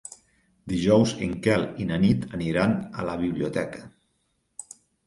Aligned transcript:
Dijous 0.71 1.13
en 1.27 1.35
Quel 1.49 1.67
i 1.83 1.87
na 1.91 2.01
Nit 2.07 2.27
aniran 2.41 2.75
a 3.03 3.07
la 3.13 3.21
biblioteca. 3.25 3.89